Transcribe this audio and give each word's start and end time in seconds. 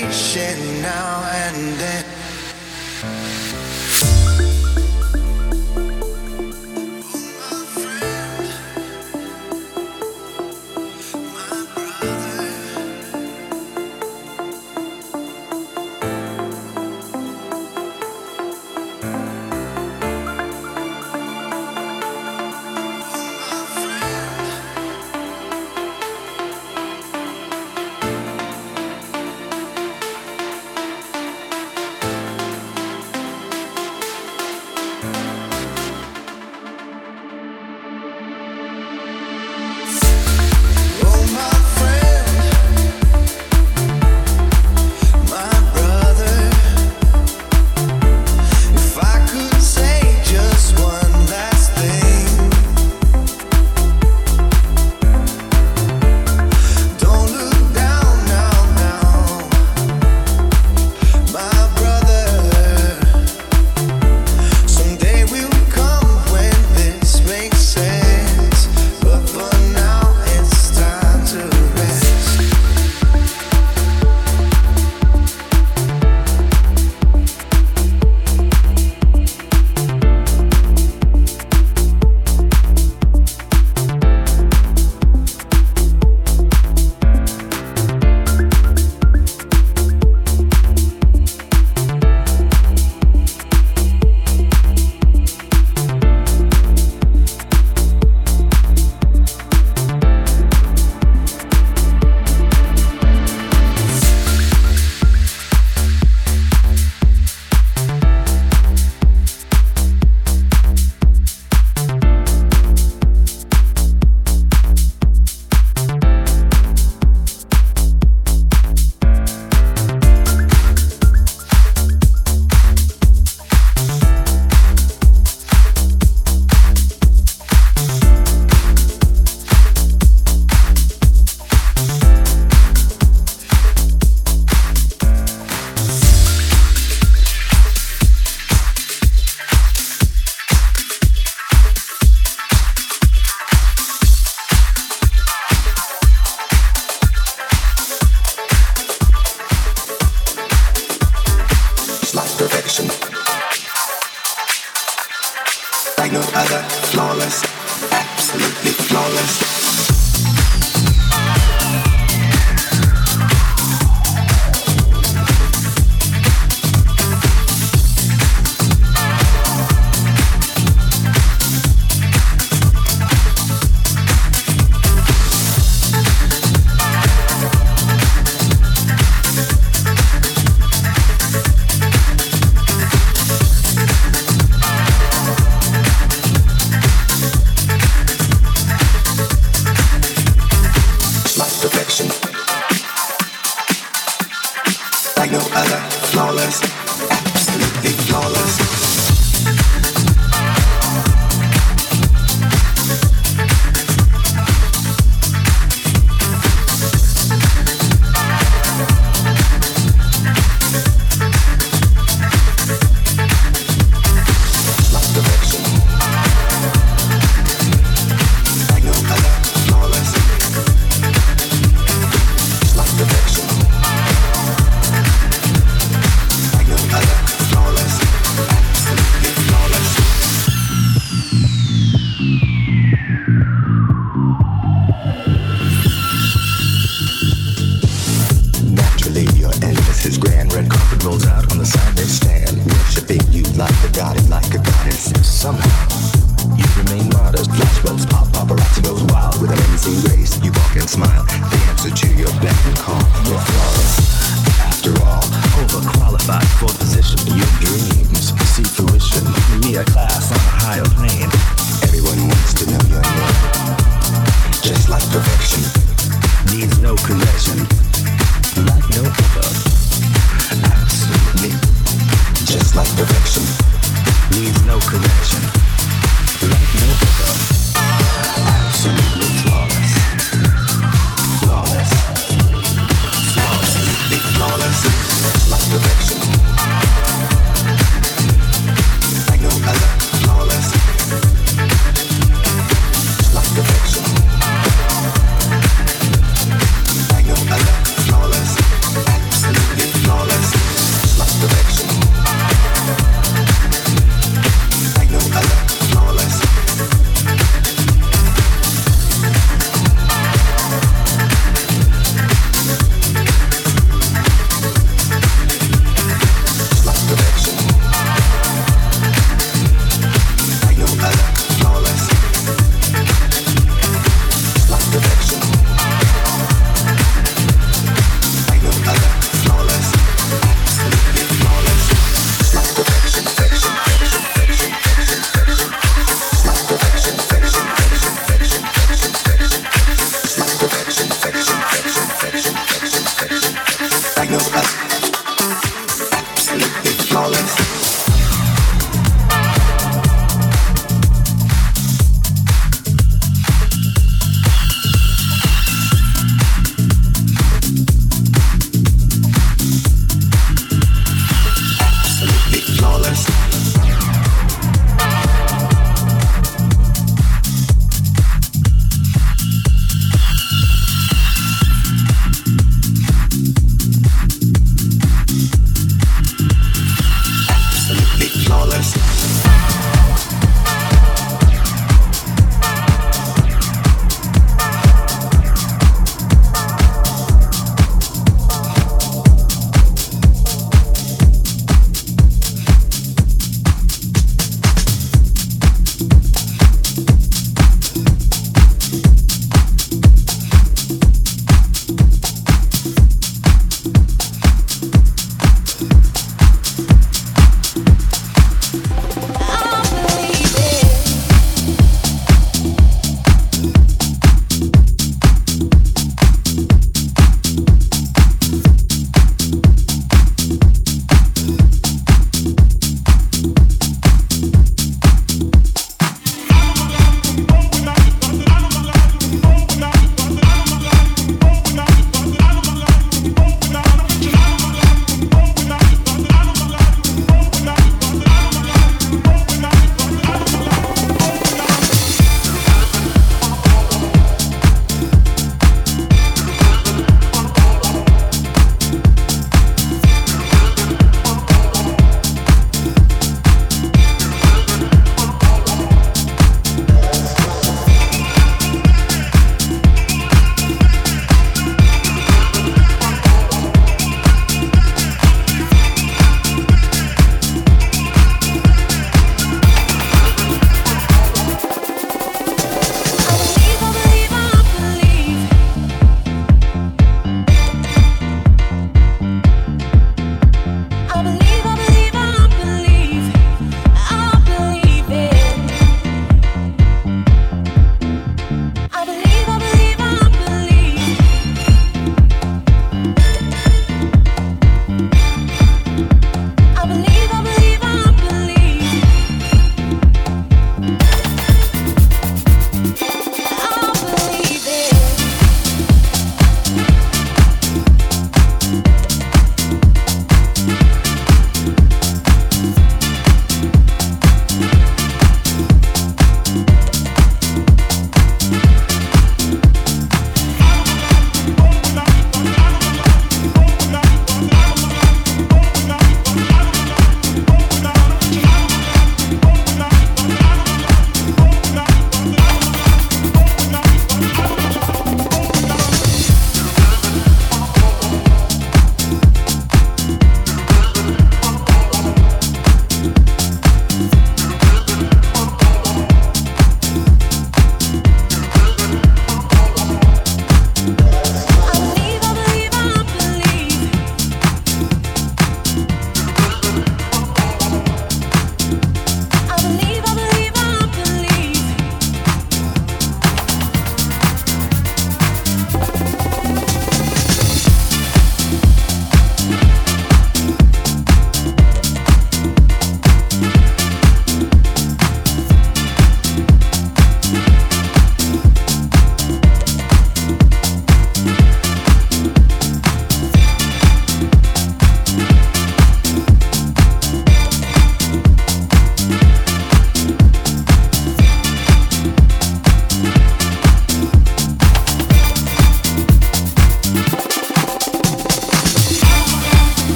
patient 0.00 0.60
now 0.82 1.24
and 1.32 1.80
then. 1.80 3.35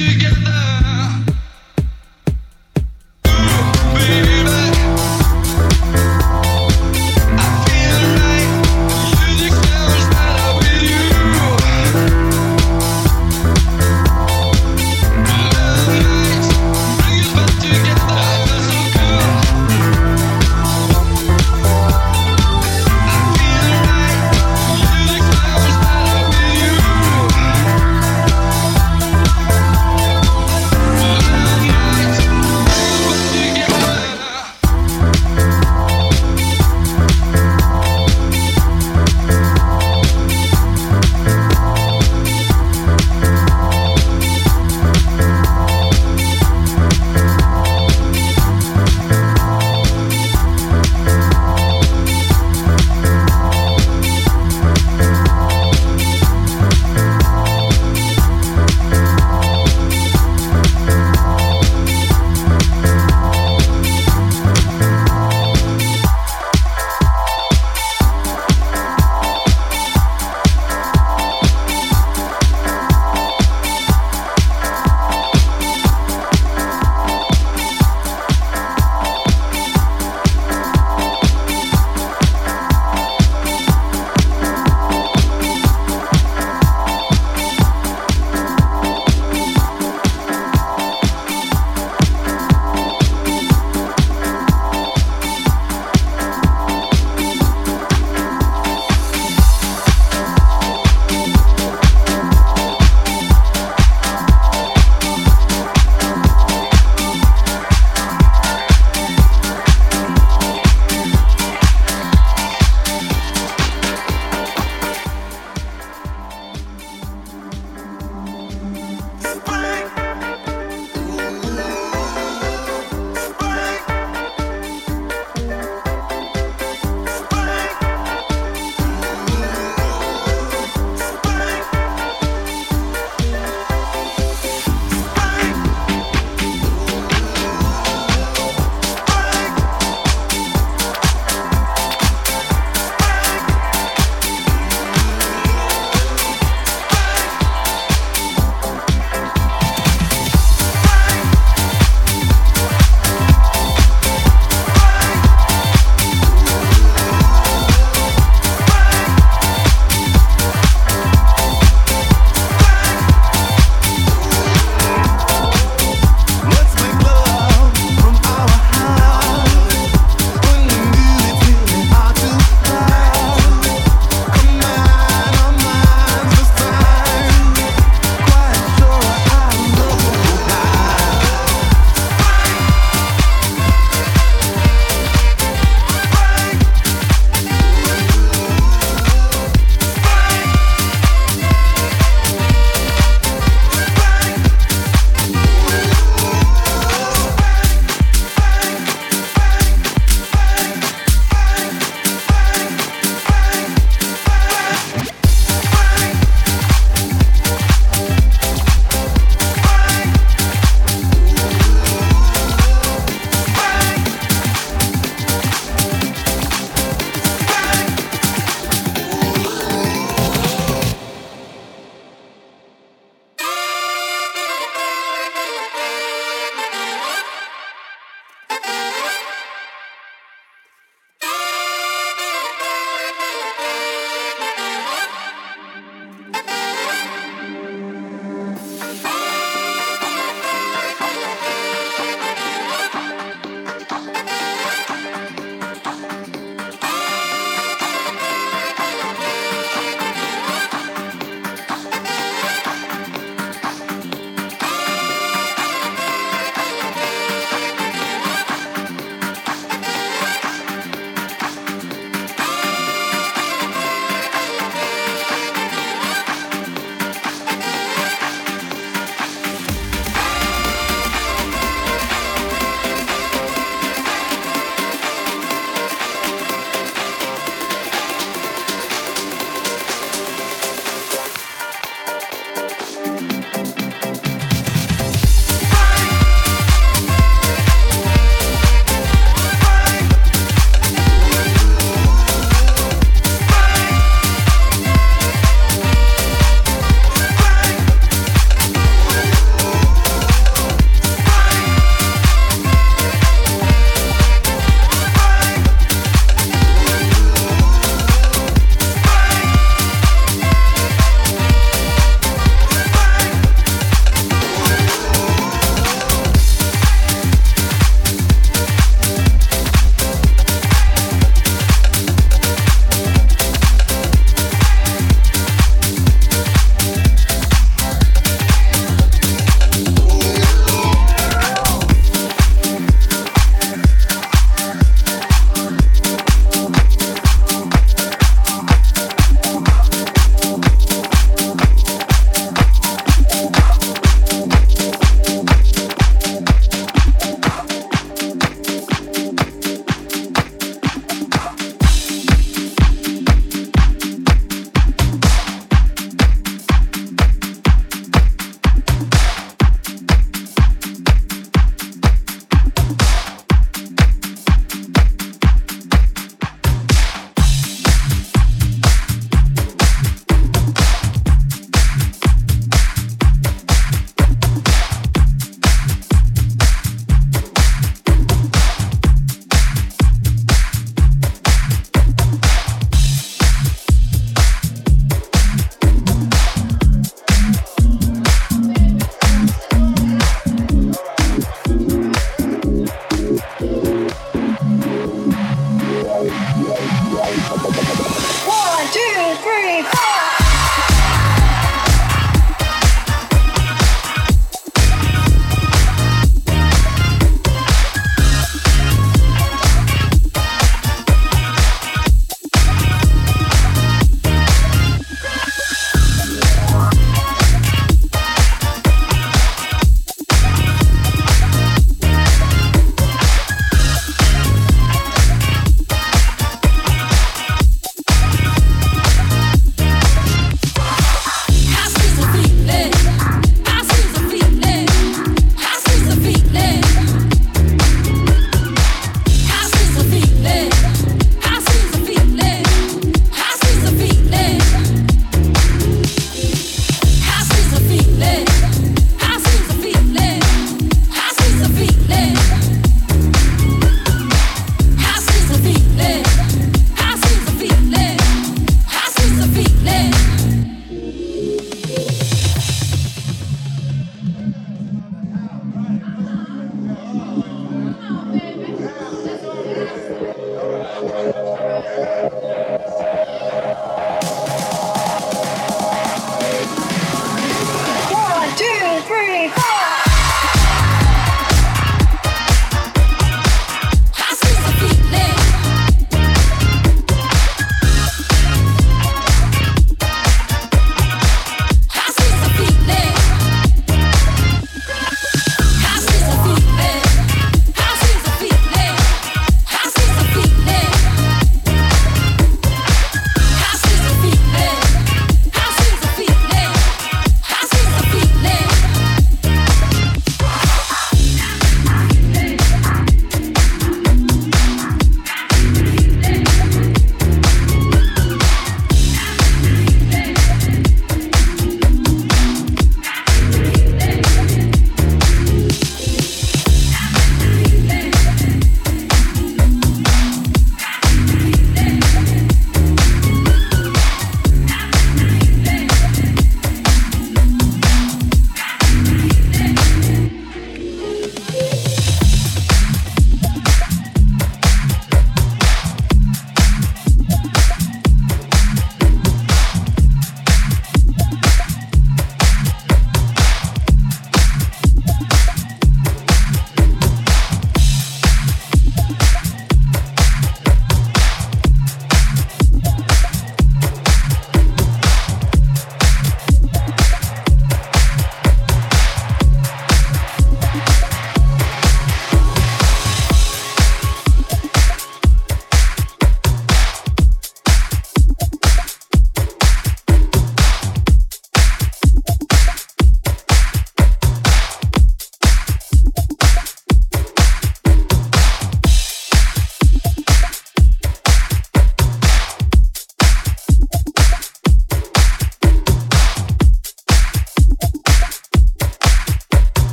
together. 0.00 0.69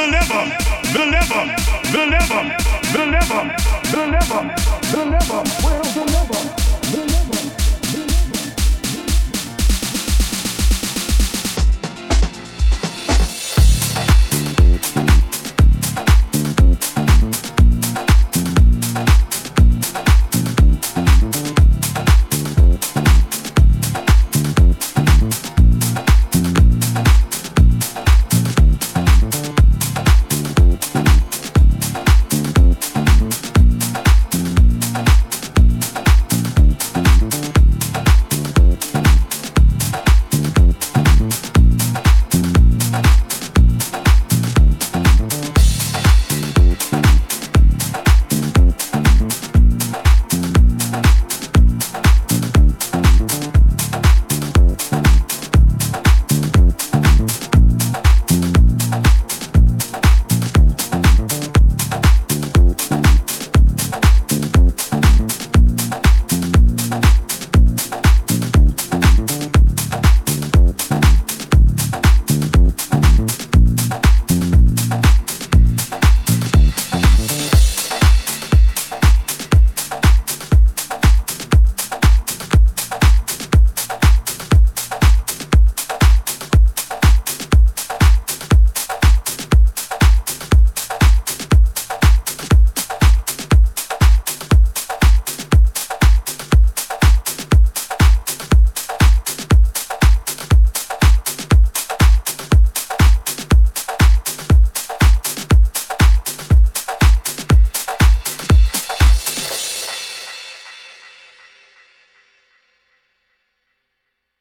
Deliver! 0.00 0.46
never, 0.94 1.44
Deliver! 1.92 1.92
never, 1.92 2.56
Deliver! 2.90 3.42
never, 3.92 4.42
never, 4.92 5.44
never, 5.60 6.04
never. 6.06 6.59